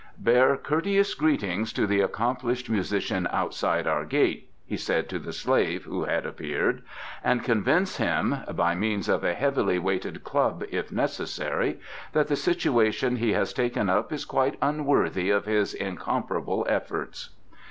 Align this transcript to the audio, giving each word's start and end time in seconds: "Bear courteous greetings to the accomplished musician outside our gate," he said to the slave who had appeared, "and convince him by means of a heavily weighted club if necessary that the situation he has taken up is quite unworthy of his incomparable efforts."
"Bear 0.17 0.57
courteous 0.57 1.13
greetings 1.13 1.71
to 1.71 1.85
the 1.85 2.01
accomplished 2.01 2.71
musician 2.71 3.27
outside 3.31 3.85
our 3.85 4.03
gate," 4.03 4.49
he 4.65 4.75
said 4.75 5.07
to 5.07 5.19
the 5.19 5.31
slave 5.31 5.83
who 5.85 6.05
had 6.05 6.25
appeared, 6.25 6.81
"and 7.23 7.43
convince 7.43 7.97
him 7.97 8.35
by 8.55 8.73
means 8.73 9.07
of 9.07 9.23
a 9.23 9.35
heavily 9.35 9.77
weighted 9.77 10.23
club 10.23 10.63
if 10.71 10.91
necessary 10.91 11.79
that 12.13 12.27
the 12.29 12.35
situation 12.35 13.17
he 13.17 13.33
has 13.33 13.53
taken 13.53 13.91
up 13.91 14.11
is 14.11 14.25
quite 14.25 14.57
unworthy 14.59 15.29
of 15.29 15.45
his 15.45 15.71
incomparable 15.75 16.65
efforts." 16.67 17.29